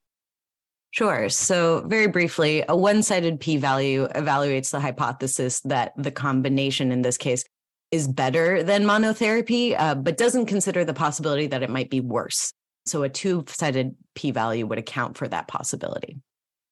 Sure. 0.91 1.29
So, 1.29 1.85
very 1.87 2.07
briefly, 2.07 2.63
a 2.67 2.75
one 2.75 3.01
sided 3.01 3.39
p 3.39 3.57
value 3.57 4.07
evaluates 4.09 4.71
the 4.71 4.79
hypothesis 4.79 5.61
that 5.61 5.93
the 5.97 6.11
combination, 6.11 6.91
in 6.91 7.01
this 7.01 7.17
case, 7.17 7.45
is 7.91 8.07
better 8.07 8.63
than 8.63 8.83
monotherapy, 8.83 9.75
uh, 9.77 9.95
but 9.95 10.17
doesn't 10.17 10.45
consider 10.47 10.83
the 10.83 10.93
possibility 10.93 11.47
that 11.47 11.63
it 11.63 11.69
might 11.69 11.89
be 11.89 12.01
worse. 12.01 12.53
So 12.85 13.03
a 13.03 13.09
two-sided 13.09 13.95
p-value 14.15 14.65
would 14.65 14.79
account 14.79 15.17
for 15.17 15.27
that 15.27 15.47
possibility. 15.47 16.17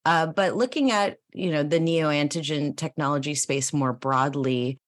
Uh, 0.04 0.26
but 0.26 0.56
looking 0.56 0.90
at 0.90 1.18
you 1.32 1.50
know 1.50 1.62
the 1.62 1.78
neoantigen 1.78 2.76
technology 2.76 3.34
space 3.34 3.72
more 3.72 3.92
broadly, 3.92 4.78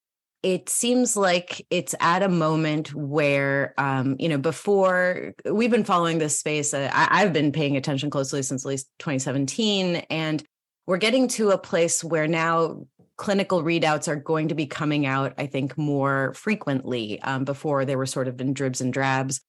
it 0.42 0.68
seems 0.68 1.16
like 1.16 1.64
it's 1.70 1.94
at 2.00 2.22
a 2.22 2.28
moment 2.28 2.94
where 2.94 3.75
um, 3.78 4.16
you 4.18 4.28
know 4.28 4.38
before 4.38 5.34
we've 5.50 5.70
been 5.70 5.84
following 5.84 6.18
this 6.18 6.38
space. 6.38 6.75
Uh, 6.75 6.90
I, 6.92 7.22
I've 7.22 7.32
been 7.32 7.52
paying 7.52 7.76
attention 7.76 8.11
closely 8.11 8.42
since 8.42 8.64
at 8.64 8.68
least 8.68 8.88
2017, 8.99 9.96
and 10.11 10.42
we're 10.87 10.96
getting 10.96 11.28
to 11.28 11.50
a 11.50 11.58
place 11.58 12.02
where 12.02 12.26
now 12.26 12.87
clinical 13.16 13.62
readouts 13.62 14.08
are 14.08 14.16
going 14.16 14.49
to 14.49 14.54
be 14.54 14.66
coming 14.66 15.06
out, 15.06 15.34
I 15.38 15.46
think, 15.46 15.78
more 15.78 16.34
frequently. 16.34 17.20
Um, 17.22 17.44
before 17.44 17.84
they 17.84 17.94
were 17.94 18.06
sort 18.06 18.26
of 18.26 18.40
in 18.40 18.52
dribs 18.52 18.80
and 18.80 18.92
drabs. 18.92 19.40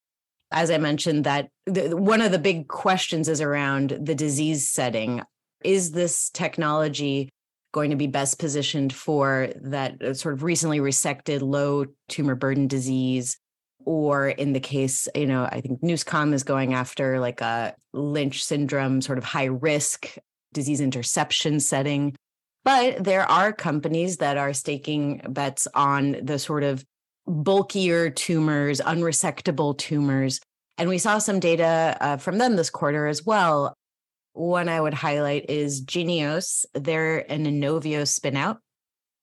As 0.51 0.69
I 0.69 0.77
mentioned, 0.77 1.23
that 1.23 1.50
the, 1.65 1.97
one 1.97 2.21
of 2.21 2.31
the 2.31 2.38
big 2.38 2.67
questions 2.67 3.27
is 3.27 3.41
around 3.41 3.97
the 4.00 4.13
disease 4.13 4.69
setting. 4.69 5.23
Is 5.63 5.91
this 5.91 6.29
technology 6.29 7.29
going 7.73 7.89
to 7.89 7.97
be 7.97 8.07
best 8.07 8.39
positioned 8.39 8.93
for 8.93 9.49
that 9.61 10.01
uh, 10.01 10.13
sort 10.13 10.33
of 10.33 10.43
recently 10.43 10.79
resected 10.79 11.41
low 11.41 11.85
tumor 12.07 12.35
burden 12.35 12.67
disease? 12.67 13.37
Or 13.85 14.29
in 14.29 14.53
the 14.53 14.61
case, 14.61 15.09
you 15.13 15.27
know, 15.27 15.43
I 15.43 15.59
think 15.59 15.81
Nouscom 15.81 16.33
is 16.33 16.43
going 16.43 16.73
after 16.73 17.19
like 17.19 17.41
a 17.41 17.75
Lynch 17.91 18.45
syndrome, 18.45 19.01
sort 19.01 19.17
of 19.17 19.25
high 19.25 19.45
risk 19.45 20.15
disease 20.53 20.79
interception 20.79 21.59
setting. 21.59 22.15
But 22.63 23.03
there 23.03 23.29
are 23.29 23.51
companies 23.51 24.17
that 24.17 24.37
are 24.37 24.53
staking 24.53 25.21
bets 25.27 25.67
on 25.75 26.15
the 26.21 26.39
sort 26.39 26.63
of 26.63 26.85
bulkier 27.27 28.09
tumors, 28.09 28.79
unresectable 28.79 29.77
tumors. 29.77 30.39
And 30.77 30.89
we 30.89 30.97
saw 30.97 31.17
some 31.17 31.39
data 31.39 31.97
uh, 31.99 32.17
from 32.17 32.37
them 32.37 32.55
this 32.55 32.69
quarter 32.69 33.07
as 33.07 33.25
well. 33.25 33.73
One 34.33 34.67
I 34.67 34.81
would 34.81 34.93
highlight 34.93 35.49
is 35.49 35.83
Geneos. 35.83 36.65
They're 36.73 37.19
an 37.31 37.45
Inovio 37.45 38.01
spinout. 38.01 38.57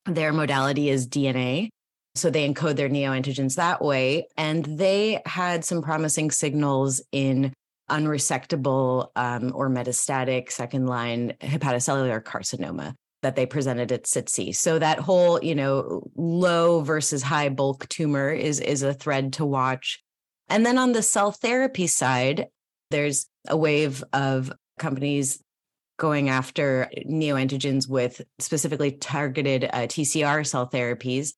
Their 0.06 0.32
modality 0.32 0.88
is 0.88 1.08
DNA. 1.08 1.68
So 2.14 2.30
they 2.30 2.48
encode 2.48 2.76
their 2.76 2.88
neoantigens 2.88 3.56
that 3.56 3.82
way. 3.82 4.26
And 4.36 4.64
they 4.64 5.20
had 5.26 5.64
some 5.64 5.82
promising 5.82 6.30
signals 6.30 7.02
in 7.12 7.52
unresectable 7.90 9.08
um, 9.16 9.52
or 9.54 9.68
metastatic 9.68 10.50
second 10.50 10.86
line 10.86 11.34
hepatocellular 11.40 12.22
carcinoma 12.22 12.94
that 13.22 13.36
they 13.36 13.46
presented 13.46 13.92
at 13.92 14.04
SITC. 14.04 14.54
So 14.54 14.78
that 14.78 14.98
whole, 14.98 15.42
you 15.42 15.54
know, 15.54 16.08
low 16.16 16.80
versus 16.80 17.22
high 17.22 17.48
bulk 17.48 17.88
tumor 17.88 18.30
is 18.30 18.60
is 18.60 18.82
a 18.82 18.94
thread 18.94 19.34
to 19.34 19.44
watch. 19.44 20.02
And 20.48 20.64
then 20.64 20.78
on 20.78 20.92
the 20.92 21.02
cell 21.02 21.30
therapy 21.30 21.86
side, 21.86 22.46
there's 22.90 23.26
a 23.48 23.56
wave 23.56 24.02
of 24.12 24.52
companies 24.80 25.40
going 26.00 26.28
after 26.30 26.90
neoantigens 27.06 27.88
with 27.88 28.22
specifically 28.40 28.90
targeted 28.90 29.64
uh, 29.64 29.82
TCR 29.82 30.44
cell 30.44 30.68
therapies. 30.68 31.34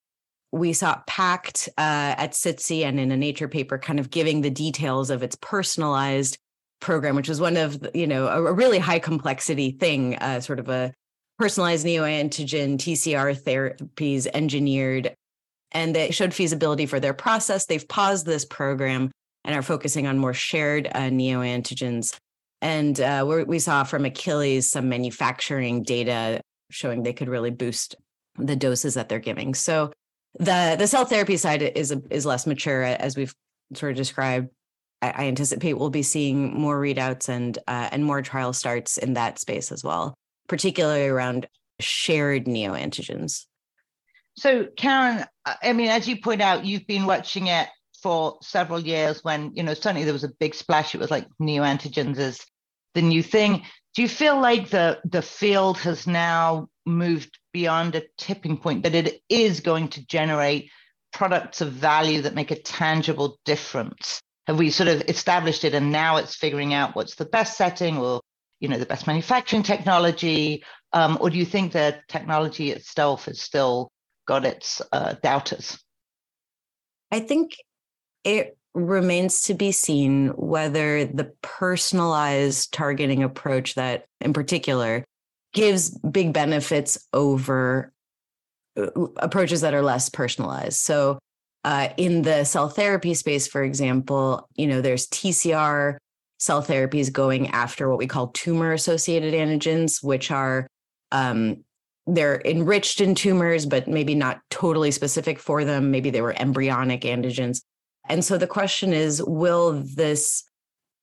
We 0.51 0.73
saw 0.73 1.01
PACT 1.05 1.69
uh, 1.77 2.15
at 2.17 2.31
SITC 2.31 2.83
and 2.83 2.99
in 2.99 3.11
a 3.11 3.17
Nature 3.17 3.47
paper 3.47 3.77
kind 3.77 3.99
of 3.99 4.09
giving 4.09 4.41
the 4.41 4.49
details 4.49 5.09
of 5.09 5.21
its 5.21 5.35
personalized 5.35 6.37
program, 6.79 7.15
which 7.15 7.29
was 7.29 7.41
one 7.41 7.57
of, 7.57 7.85
you 7.93 8.07
know, 8.07 8.27
a, 8.27 8.45
a 8.45 8.53
really 8.53 8.79
high 8.79 8.99
complexity 8.99 9.71
thing, 9.71 10.15
uh, 10.17 10.39
sort 10.39 10.59
of 10.59 10.69
a 10.69 10.93
personalized 11.37 11.85
neoantigen 11.85 12.77
TCR 12.77 13.35
therapies 13.41 14.27
engineered. 14.33 15.13
And 15.71 15.95
they 15.95 16.11
showed 16.11 16.33
feasibility 16.33 16.85
for 16.85 16.99
their 16.99 17.13
process. 17.13 17.65
They've 17.65 17.87
paused 17.87 18.25
this 18.25 18.45
program 18.45 19.11
and 19.43 19.55
are 19.55 19.63
focusing 19.63 20.07
on 20.07 20.19
more 20.19 20.33
shared 20.33 20.87
uh, 20.87 21.09
neoantigens. 21.09 22.15
And 22.63 22.97
uh, 23.01 23.43
we 23.45 23.59
saw 23.59 23.83
from 23.83 24.05
Achilles 24.05 24.71
some 24.71 24.87
manufacturing 24.87 25.83
data 25.83 26.39
showing 26.71 27.03
they 27.03 27.11
could 27.11 27.27
really 27.27 27.51
boost 27.51 27.95
the 28.37 28.55
doses 28.55 28.93
that 28.93 29.09
they're 29.09 29.19
giving. 29.19 29.53
So 29.53 29.91
the 30.39 30.77
the 30.79 30.87
cell 30.87 31.03
therapy 31.03 31.35
side 31.35 31.61
is 31.61 31.93
is 32.09 32.25
less 32.25 32.47
mature, 32.47 32.83
as 32.83 33.17
we've 33.17 33.35
sort 33.75 33.91
of 33.91 33.97
described. 33.97 34.47
I, 35.01 35.09
I 35.09 35.23
anticipate 35.25 35.73
we'll 35.73 35.89
be 35.89 36.03
seeing 36.03 36.57
more 36.57 36.79
readouts 36.79 37.27
and 37.27 37.57
uh, 37.67 37.89
and 37.91 38.05
more 38.05 38.21
trial 38.21 38.53
starts 38.53 38.97
in 38.97 39.15
that 39.15 39.39
space 39.39 39.69
as 39.69 39.83
well, 39.83 40.15
particularly 40.47 41.07
around 41.07 41.47
shared 41.81 42.45
neoantigens. 42.45 43.45
So, 44.37 44.67
Karen, 44.77 45.25
I 45.61 45.73
mean, 45.73 45.89
as 45.89 46.07
you 46.07 46.21
point 46.21 46.41
out, 46.41 46.63
you've 46.63 46.87
been 46.87 47.05
watching 47.05 47.47
it 47.47 47.67
for 48.01 48.37
several 48.41 48.79
years 48.79 49.21
when, 49.23 49.51
you 49.53 49.63
know, 49.63 49.73
certainly 49.73 50.05
there 50.05 50.13
was 50.13 50.23
a 50.23 50.31
big 50.39 50.55
splash. 50.55 50.95
It 50.95 51.01
was 51.01 51.11
like 51.11 51.27
neoantigens 51.41 52.17
as 52.17 52.39
the 52.93 53.01
new 53.01 53.23
thing. 53.23 53.63
Do 53.95 54.01
you 54.01 54.09
feel 54.09 54.39
like 54.39 54.69
the 54.69 54.99
the 55.03 55.21
field 55.21 55.77
has 55.79 56.07
now 56.07 56.67
moved 56.85 57.37
beyond 57.53 57.95
a 57.95 58.03
tipping 58.17 58.57
point 58.57 58.83
that 58.83 58.95
it 58.95 59.21
is 59.29 59.59
going 59.59 59.89
to 59.89 60.05
generate 60.07 60.71
products 61.11 61.61
of 61.61 61.71
value 61.71 62.21
that 62.23 62.33
make 62.33 62.51
a 62.51 62.61
tangible 62.61 63.37
difference? 63.45 64.21
Have 64.47 64.57
we 64.57 64.71
sort 64.71 64.89
of 64.89 65.01
established 65.07 65.63
it 65.63 65.73
and 65.73 65.91
now 65.91 66.17
it's 66.17 66.35
figuring 66.35 66.73
out 66.73 66.95
what's 66.95 67.15
the 67.15 67.25
best 67.25 67.55
setting 67.55 67.97
or 67.97 68.21
you 68.63 68.69
know 68.69 68.77
the 68.77 68.85
best 68.85 69.07
manufacturing 69.07 69.61
technology 69.61 70.63
um, 70.93 71.17
or 71.19 71.29
do 71.29 71.37
you 71.37 71.45
think 71.45 71.73
the 71.73 71.99
technology 72.07 72.71
itself 72.71 73.25
has 73.25 73.41
still 73.41 73.91
got 74.25 74.45
its 74.45 74.81
uh, 74.93 75.15
doubters 75.21 75.77
i 77.11 77.19
think 77.19 77.57
it 78.23 78.57
remains 78.73 79.41
to 79.41 79.53
be 79.53 79.71
seen 79.71 80.29
whether 80.29 81.05
the 81.05 81.31
personalized 81.41 82.73
targeting 82.73 83.23
approach 83.23 83.75
that 83.75 84.05
in 84.19 84.33
particular 84.33 85.03
gives 85.53 85.91
big 85.99 86.33
benefits 86.33 87.07
over 87.13 87.91
uh, 88.77 88.87
approaches 89.17 89.61
that 89.61 89.73
are 89.73 89.83
less 89.83 90.09
personalized. 90.09 90.79
So 90.79 91.19
uh, 91.63 91.89
in 91.97 92.23
the 92.23 92.43
cell 92.43 92.67
therapy 92.67 93.13
space 93.13 93.47
for 93.47 93.63
example 93.63 94.49
you 94.55 94.67
know 94.67 94.81
there's 94.81 95.07
tcr 95.07 95.95
cell 96.37 96.61
therapies 96.61 97.09
going 97.09 97.47
after 97.51 97.87
what 97.87 97.97
we 97.97 98.05
call 98.05 98.27
tumor 98.27 98.73
associated 98.73 99.33
antigens 99.33 100.03
which 100.03 100.29
are 100.29 100.67
um, 101.13 101.63
they're 102.05 102.41
enriched 102.43 102.99
in 102.99 103.15
tumors 103.15 103.65
but 103.65 103.87
maybe 103.87 104.15
not 104.15 104.41
totally 104.49 104.91
specific 104.91 105.39
for 105.39 105.63
them. 105.63 105.91
Maybe 105.91 106.09
they 106.09 106.21
were 106.21 106.35
embryonic 106.37 107.01
antigens 107.01 107.61
and 108.09 108.23
so 108.23 108.37
the 108.37 108.47
question 108.47 108.93
is 108.93 109.23
will 109.23 109.81
this 109.95 110.43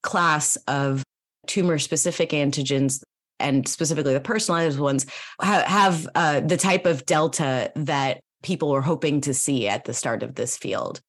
class 0.02 0.57
of 0.69 1.02
tumor 1.47 1.78
specific 1.78 2.30
antigens 2.30 3.02
and 3.38 3.66
specifically 3.66 4.12
the 4.12 4.21
personalized 4.21 4.78
ones 4.78 5.07
ha- 5.40 5.64
have 5.66 6.09
uh, 6.14 6.40
the 6.40 6.57
type 6.57 6.87
of 6.87 7.07
delta 7.07 7.73
that 7.75 8.21
people 8.42 8.71
were 8.71 8.83
hoping 8.83 9.21
to 9.23 9.35
see 9.35 9.69
at 9.69 9.85
the 9.85 9.95
start 9.95 10.23
of 10.23 10.35
this 10.35 10.57
field? 10.57 11.00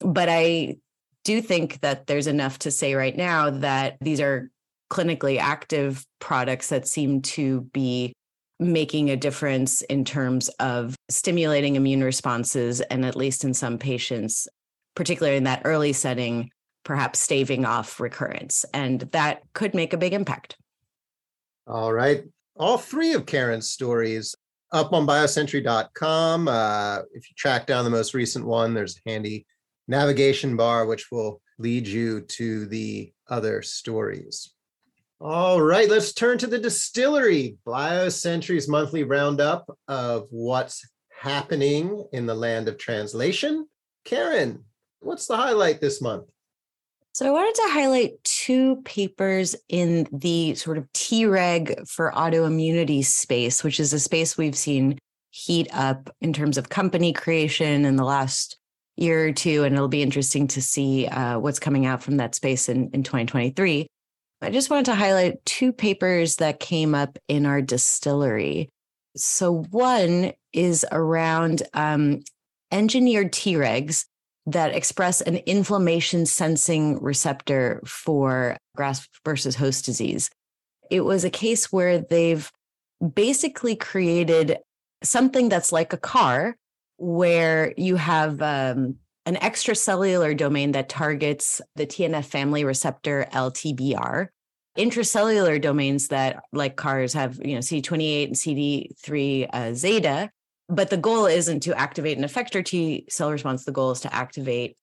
But 0.00 0.28
I 0.28 0.76
do 1.24 1.40
think 1.40 1.80
that 1.80 2.06
there's 2.06 2.26
enough 2.26 2.58
to 2.60 2.70
say 2.70 2.94
right 2.94 3.16
now 3.16 3.50
that 3.50 3.96
these 4.00 4.20
are 4.20 4.50
clinically 4.90 5.38
active 5.38 6.04
products 6.20 6.68
that 6.68 6.86
seem 6.86 7.22
to 7.22 7.62
be 7.72 8.12
making 8.60 9.10
a 9.10 9.16
difference 9.16 9.82
in 9.82 10.04
terms 10.04 10.48
of 10.60 10.94
stimulating 11.10 11.76
immune 11.76 12.04
responses 12.04 12.80
and 12.82 13.04
at 13.04 13.16
least 13.16 13.44
in 13.44 13.52
some 13.52 13.78
patients 13.78 14.46
particularly 14.94 15.36
in 15.36 15.44
that 15.44 15.62
early 15.64 15.92
setting, 15.92 16.50
perhaps 16.84 17.20
staving 17.20 17.64
off 17.64 18.00
recurrence. 18.00 18.64
And 18.72 19.00
that 19.12 19.42
could 19.52 19.74
make 19.74 19.92
a 19.92 19.98
big 19.98 20.12
impact. 20.12 20.56
All 21.66 21.92
right. 21.92 22.24
All 22.56 22.78
three 22.78 23.14
of 23.14 23.26
Karen's 23.26 23.70
stories 23.70 24.34
up 24.70 24.92
on 24.92 25.06
biocentury.com. 25.06 26.48
Uh, 26.48 26.98
if 27.12 27.30
you 27.30 27.34
track 27.36 27.66
down 27.66 27.84
the 27.84 27.90
most 27.90 28.14
recent 28.14 28.44
one, 28.44 28.74
there's 28.74 28.96
a 28.96 29.10
handy 29.10 29.46
navigation 29.88 30.56
bar 30.56 30.86
which 30.86 31.10
will 31.10 31.40
lead 31.58 31.86
you 31.86 32.20
to 32.22 32.66
the 32.66 33.12
other 33.28 33.62
stories. 33.62 34.50
All 35.20 35.60
right, 35.60 35.88
let's 35.88 36.12
turn 36.12 36.38
to 36.38 36.46
the 36.46 36.58
distillery. 36.58 37.56
BioCentury's 37.66 38.68
monthly 38.68 39.04
roundup 39.04 39.64
of 39.88 40.26
what's 40.30 40.86
happening 41.08 42.04
in 42.12 42.26
the 42.26 42.34
land 42.34 42.68
of 42.68 42.76
translation. 42.76 43.66
Karen, 44.04 44.64
what's 45.04 45.26
the 45.26 45.36
highlight 45.36 45.80
this 45.80 46.00
month? 46.00 46.26
So 47.12 47.28
I 47.28 47.30
wanted 47.30 47.54
to 47.54 47.68
highlight 47.70 48.24
two 48.24 48.82
papers 48.84 49.54
in 49.68 50.08
the 50.10 50.56
sort 50.56 50.78
of 50.78 50.92
Treg 50.92 51.88
for 51.88 52.10
autoimmunity 52.10 53.04
space, 53.04 53.62
which 53.62 53.78
is 53.78 53.92
a 53.92 54.00
space 54.00 54.36
we've 54.36 54.56
seen 54.56 54.98
heat 55.30 55.68
up 55.72 56.10
in 56.20 56.32
terms 56.32 56.58
of 56.58 56.70
company 56.70 57.12
creation 57.12 57.84
in 57.84 57.94
the 57.94 58.04
last 58.04 58.56
year 58.96 59.28
or 59.28 59.32
two. 59.32 59.62
And 59.62 59.76
it'll 59.76 59.86
be 59.86 60.02
interesting 60.02 60.48
to 60.48 60.62
see 60.62 61.06
uh, 61.06 61.38
what's 61.38 61.60
coming 61.60 61.86
out 61.86 62.02
from 62.02 62.16
that 62.16 62.34
space 62.34 62.68
in, 62.68 62.90
in 62.92 63.04
2023. 63.04 63.86
I 64.42 64.50
just 64.50 64.68
wanted 64.68 64.86
to 64.86 64.94
highlight 64.94 65.44
two 65.44 65.72
papers 65.72 66.36
that 66.36 66.58
came 66.58 66.96
up 66.96 67.16
in 67.28 67.46
our 67.46 67.62
distillery. 67.62 68.70
So 69.16 69.62
one 69.70 70.32
is 70.52 70.84
around 70.90 71.62
um, 71.74 72.22
engineered 72.72 73.32
Tregs 73.32 74.06
that 74.46 74.74
express 74.74 75.20
an 75.20 75.36
inflammation 75.46 76.26
sensing 76.26 77.02
receptor 77.02 77.80
for 77.86 78.56
graft 78.76 79.08
versus 79.24 79.56
host 79.56 79.84
disease. 79.84 80.30
It 80.90 81.00
was 81.00 81.24
a 81.24 81.30
case 81.30 81.72
where 81.72 81.98
they've 81.98 82.50
basically 83.14 83.74
created 83.74 84.58
something 85.02 85.48
that's 85.48 85.72
like 85.72 85.92
a 85.92 85.98
car 85.98 86.56
where 86.96 87.74
you 87.76 87.96
have 87.96 88.40
um, 88.42 88.96
an 89.26 89.36
extracellular 89.36 90.36
domain 90.36 90.72
that 90.72 90.88
targets 90.88 91.60
the 91.76 91.86
TNF 91.86 92.24
family 92.26 92.64
receptor 92.64 93.26
LTBR, 93.32 94.28
intracellular 94.76 95.60
domains 95.60 96.08
that, 96.08 96.42
like 96.52 96.76
cars, 96.76 97.12
have 97.14 97.38
you 97.44 97.54
know 97.54 97.60
CD28 97.60 98.24
and 98.26 98.36
CD3 98.36 99.48
uh, 99.52 99.74
zeta. 99.74 100.30
But 100.68 100.90
the 100.90 100.96
goal 100.96 101.26
isn't 101.26 101.60
to 101.60 101.78
activate 101.78 102.16
an 102.18 102.24
effector 102.24 102.64
T 102.64 103.06
cell 103.10 103.30
response. 103.30 103.64
The 103.64 103.72
goal 103.72 103.90
is 103.90 104.00
to 104.00 104.14
activate 104.14 104.76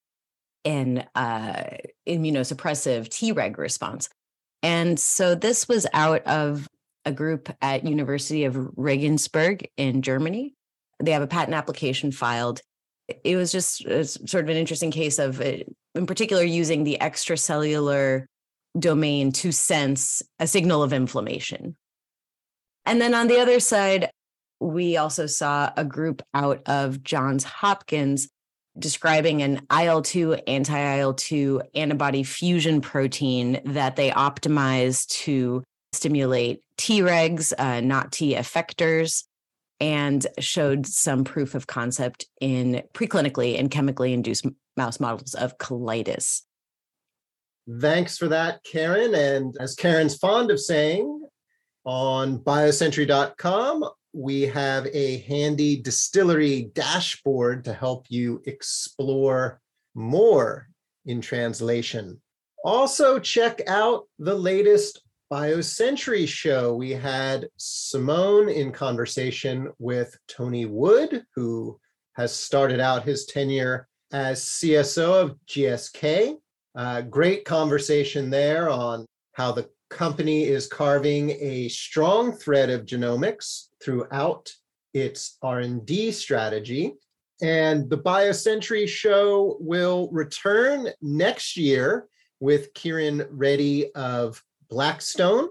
an 0.64 1.06
uh, 1.16 1.64
immunosuppressive 2.08 3.10
Treg 3.10 3.58
response. 3.58 4.10
And 4.62 5.00
so 5.00 5.34
this 5.34 5.68
was 5.68 5.88
out 5.94 6.22
of 6.28 6.68
a 7.04 7.12
group 7.12 7.50
at 7.62 7.84
University 7.84 8.44
of 8.44 8.70
Regensburg 8.76 9.68
in 9.76 10.04
Germany. 10.04 10.54
They 11.02 11.12
have 11.12 11.24
a 11.24 11.28
patent 11.28 11.56
application 11.56 12.12
filed. 12.12 12.62
It 13.24 13.36
was 13.36 13.52
just 13.52 13.82
sort 13.82 14.44
of 14.44 14.50
an 14.50 14.58
interesting 14.58 14.92
case 14.92 15.18
of, 15.18 15.42
it, 15.42 15.68
in 15.96 16.06
particular, 16.06 16.44
using 16.44 16.84
the 16.84 17.00
extracellular 17.02 18.26
domain 18.78 19.32
to 19.32 19.52
sense 19.52 20.22
a 20.40 20.46
signal 20.46 20.84
of 20.84 20.94
inflammation. 20.94 21.76
And 22.86 23.02
then 23.02 23.16
on 23.16 23.28
the 23.28 23.40
other 23.40 23.60
side, 23.60 24.12
we 24.62 24.96
also 24.96 25.26
saw 25.26 25.72
a 25.76 25.84
group 25.84 26.22
out 26.34 26.62
of 26.68 27.04
Johns 27.04 27.44
Hopkins 27.44 28.30
describing 28.78 29.42
an 29.42 29.66
IL 29.76 30.02
2 30.02 30.36
anti 30.48 30.98
IL 31.00 31.14
2 31.16 31.62
antibody 31.76 32.24
fusion 32.24 32.80
protein 32.80 33.60
that 33.66 33.96
they 33.96 34.12
optimized 34.12 35.08
to 35.24 35.64
stimulate 35.94 36.62
Tregs, 36.78 37.54
uh, 37.58 37.82
not 37.82 38.12
T 38.12 38.36
effectors, 38.36 39.26
and 39.80 40.26
showed 40.40 40.86
some 40.86 41.24
proof 41.24 41.56
of 41.56 41.68
concept 41.68 42.28
in 42.40 42.84
preclinically 42.94 43.60
and 43.60 43.70
chemically 43.70 44.14
induced 44.14 44.46
mouse 44.78 45.00
models 45.00 45.34
of 45.34 45.58
colitis. 45.58 46.44
Thanks 47.80 48.18
for 48.18 48.28
that, 48.28 48.64
Karen. 48.64 49.14
And 49.16 49.56
as 49.60 49.76
Karen's 49.76 50.16
fond 50.16 50.50
of 50.50 50.60
saying, 50.60 51.28
on 51.84 52.40
biocentury.com, 52.40 53.86
we 54.14 54.42
have 54.42 54.88
a 54.88 55.20
handy 55.20 55.78
distillery 55.78 56.70
dashboard 56.74 57.64
to 57.64 57.74
help 57.74 58.06
you 58.10 58.42
explore 58.46 59.62
more 59.96 60.68
in 61.06 61.22
translation. 61.22 62.22
Also, 62.64 63.20
check 63.20 63.62
out 63.68 64.08
the 64.20 64.36
latest 64.36 65.02
BioCentury 65.32 66.28
show. 66.28 66.76
We 66.76 66.92
had 66.92 67.48
Simone 67.58 68.50
in 68.50 68.72
conversation 68.72 69.72
with 69.80 70.16
Tony 70.28 70.66
Wood, 70.66 71.26
who 71.36 71.80
has 72.14 72.36
started 72.36 72.80
out 72.80 73.04
his 73.04 73.26
tenure 73.26 73.88
as 74.12 74.44
CSO 74.44 75.24
of 75.24 75.38
GSK. 75.48 76.36
Uh, 76.76 77.02
great 77.02 77.46
conversation 77.46 78.30
there 78.30 78.70
on 78.70 79.06
how 79.34 79.52
the 79.52 79.70
company 79.90 80.44
is 80.44 80.68
carving 80.68 81.32
a 81.32 81.70
strong 81.70 82.34
thread 82.34 82.70
of 82.70 82.86
genomics 82.86 83.68
throughout 83.84 84.52
its 84.94 85.38
R&D 85.42 86.12
strategy. 86.12 86.94
And 87.42 87.90
the 87.90 87.98
BioCentury 87.98 88.88
show 88.88 89.58
will 89.60 90.10
return 90.12 90.90
next 91.02 91.58
year 91.58 92.08
with 92.40 92.74
Kiran 92.74 93.28
Reddy 93.32 93.94
of 93.96 94.44
Blackstone 94.70 95.50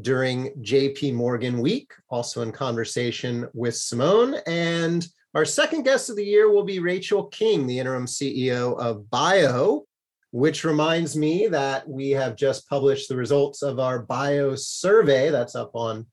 during 0.00 0.50
JP 0.62 1.14
Morgan 1.14 1.60
Week, 1.60 1.92
also 2.10 2.42
in 2.42 2.52
conversation 2.52 3.48
with 3.54 3.76
Simone. 3.76 4.36
And 4.46 5.06
our 5.34 5.44
second 5.44 5.82
guest 5.82 6.08
of 6.10 6.16
the 6.16 6.24
year 6.24 6.50
will 6.50 6.64
be 6.64 6.78
Rachel 6.78 7.24
King, 7.26 7.66
the 7.66 7.78
interim 7.78 8.06
CEO 8.06 8.78
of 8.78 9.08
Bio, 9.10 9.84
which 10.30 10.64
reminds 10.64 11.16
me 11.16 11.46
that 11.48 11.88
we 11.88 12.10
have 12.10 12.36
just 12.36 12.68
published 12.68 13.08
the 13.08 13.16
results 13.16 13.62
of 13.62 13.78
our 13.78 14.00
bio 14.00 14.54
survey 14.54 15.30
that's 15.30 15.54
up 15.54 15.70
on 15.74 16.06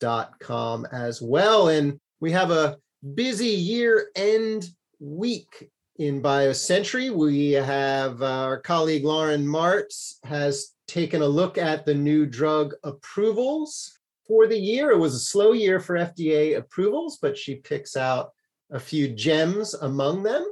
biocentury.com 0.00 0.86
as 0.92 1.22
well. 1.22 1.68
And 1.68 1.98
we 2.20 2.32
have 2.32 2.50
a 2.50 2.76
busy 3.14 3.46
year 3.46 4.08
end 4.16 4.70
week 4.98 5.70
in 5.96 6.22
BioCentury. 6.22 7.10
We 7.10 7.52
have 7.52 8.22
uh, 8.22 8.26
our 8.26 8.60
colleague 8.60 9.04
Lauren 9.04 9.46
Martz 9.46 10.16
has 10.24 10.74
taken 10.88 11.22
a 11.22 11.26
look 11.26 11.58
at 11.58 11.84
the 11.84 11.94
new 11.94 12.26
drug 12.26 12.74
approvals 12.84 13.98
for 14.26 14.46
the 14.46 14.58
year. 14.58 14.90
It 14.90 14.98
was 14.98 15.14
a 15.14 15.20
slow 15.20 15.52
year 15.52 15.80
for 15.80 15.96
FDA 15.96 16.56
approvals, 16.56 17.18
but 17.20 17.36
she 17.36 17.56
picks 17.56 17.96
out 17.96 18.30
a 18.70 18.80
few 18.80 19.08
gems 19.08 19.74
among 19.74 20.22
them. 20.22 20.44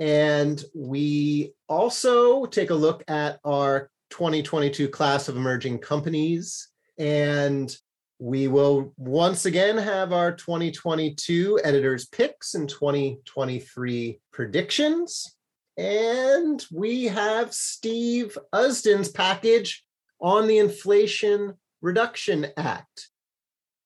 And 0.00 0.62
we 0.74 1.54
also 1.68 2.46
take 2.46 2.70
a 2.70 2.74
look 2.74 3.04
at 3.06 3.38
our 3.44 3.90
2022 4.10 4.88
class 4.88 5.28
of 5.28 5.36
emerging 5.36 5.78
companies. 5.78 6.68
And 6.98 7.74
we 8.18 8.48
will 8.48 8.92
once 8.96 9.44
again 9.46 9.76
have 9.76 10.12
our 10.12 10.32
2022 10.32 11.60
editors' 11.64 12.06
picks 12.06 12.54
and 12.54 12.68
2023 12.68 14.20
predictions. 14.32 15.36
And 15.76 16.64
we 16.72 17.04
have 17.04 17.52
Steve 17.52 18.38
Usdin's 18.54 19.08
package 19.08 19.84
on 20.20 20.46
the 20.46 20.58
Inflation 20.58 21.54
Reduction 21.82 22.46
Act. 22.56 23.08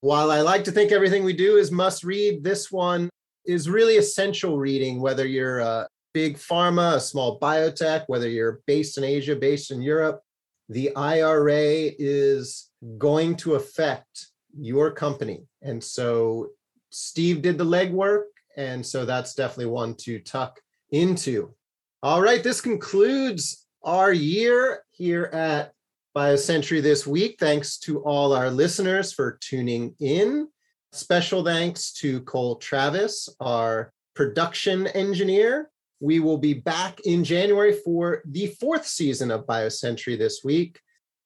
While 0.01 0.31
I 0.31 0.43
like 0.43 0.65
to 0.65 0.73
think 0.73 0.93
everything 0.93 1.25
we 1.25 1.33
do 1.33 1.57
is 1.57 1.73
must 1.73 2.05
read, 2.05 2.45
this 2.45 2.71
one 2.71 3.09
is 3.47 3.69
really 3.69 3.97
essential 3.97 4.59
reading, 4.59 5.01
whether 5.01 5.27
you're 5.27 5.61
a 5.61 5.89
big 6.13 6.37
pharma, 6.37 6.97
a 6.97 7.01
small 7.01 7.41
biotech, 7.41 8.05
whether 8.07 8.29
you're 8.29 8.61
based 8.67 8.99
in 8.99 9.05
Asia, 9.05 9.35
based 9.35 9.71
in 9.71 9.81
Europe, 9.81 10.21
the 10.69 10.95
IRA 10.95 11.91
is 11.99 12.68
going 12.99 13.37
to 13.37 13.55
affect 13.55 14.27
your 14.57 14.91
company. 14.91 15.47
And 15.63 15.83
so 15.83 16.51
Steve 16.91 17.43
did 17.43 17.59
the 17.59 17.65
legwork. 17.65 18.25
And 18.57 18.85
so 18.85 19.05
that's 19.05 19.35
definitely 19.35 19.67
one 19.67 19.95
to 19.97 20.19
tuck 20.19 20.61
into. 20.91 21.55
All 22.03 22.23
right, 22.23 22.43
this 22.43 22.61
concludes 22.61 23.67
our 23.83 24.13
year 24.13 24.85
here 24.91 25.25
at 25.33 25.73
BioCentury 26.17 26.83
this 26.83 27.07
week. 27.07 27.37
Thanks 27.39 27.79
to 27.79 28.01
all 28.01 28.33
our 28.33 28.51
listeners 28.51 29.13
for 29.13 29.39
tuning 29.41 29.95
in. 30.01 30.49
Special 30.93 31.45
thanks 31.45 31.93
to 31.95 32.21
Cole 32.23 32.57
Travis, 32.57 33.29
our 33.41 33.93
production 34.15 34.87
engineer. 34.89 35.71
We 36.01 36.19
will 36.19 36.39
be 36.39 36.55
back 36.55 37.01
in 37.01 37.25
January 37.25 37.75
for 37.85 38.23
the 38.25 38.47
fourth 38.61 38.87
season 38.87 39.31
of 39.31 39.47
BioCentury 39.47 40.19
this 40.19 40.43
week. 40.43 40.81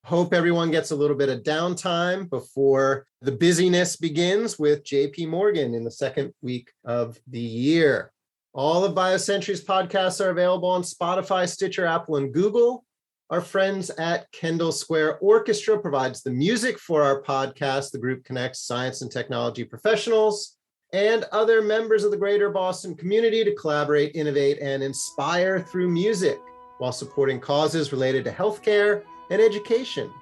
Hope 0.04 0.34
everyone 0.34 0.72
gets 0.72 0.90
a 0.90 0.96
little 0.96 1.16
bit 1.16 1.28
of 1.28 1.44
downtime 1.44 2.28
before 2.28 3.06
the 3.20 3.30
busyness 3.30 3.94
begins 3.94 4.58
with 4.58 4.82
JP 4.82 5.28
Morgan 5.28 5.74
in 5.74 5.84
the 5.84 5.92
second 5.92 6.34
week 6.42 6.72
of 6.84 7.20
the 7.28 7.38
year. 7.38 8.10
All 8.52 8.84
of 8.84 8.96
BioCentury's 8.96 9.64
podcasts 9.64 10.20
are 10.20 10.30
available 10.30 10.68
on 10.68 10.82
Spotify, 10.82 11.48
Stitcher, 11.48 11.86
Apple, 11.86 12.16
and 12.16 12.34
Google. 12.34 12.84
Our 13.30 13.40
friends 13.40 13.90
at 13.90 14.30
Kendall 14.32 14.72
Square 14.72 15.18
Orchestra 15.18 15.78
provides 15.78 16.24
the 16.24 16.32
music 16.32 16.80
for 16.80 17.04
our 17.04 17.22
podcast. 17.22 17.92
The 17.92 17.98
group 17.98 18.24
connects 18.24 18.66
science 18.66 19.02
and 19.02 19.10
technology 19.10 19.62
professionals 19.62 20.56
and 20.92 21.26
other 21.30 21.62
members 21.62 22.02
of 22.02 22.10
the 22.10 22.16
greater 22.16 22.50
Boston 22.50 22.96
community 22.96 23.44
to 23.44 23.54
collaborate, 23.54 24.16
innovate, 24.16 24.58
and 24.60 24.82
inspire 24.82 25.60
through 25.60 25.90
music 25.90 26.40
while 26.78 26.92
supporting 26.92 27.38
causes 27.38 27.92
related 27.92 28.24
to 28.24 28.32
healthcare 28.32 29.04
and 29.32 29.40
education. 29.40 30.12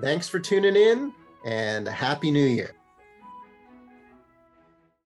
Thanks 0.00 0.26
for 0.26 0.40
tuning 0.40 0.74
in 0.74 1.12
and 1.44 1.86
a 1.86 1.90
Happy 1.90 2.30
New 2.30 2.46
Year. 2.46 2.74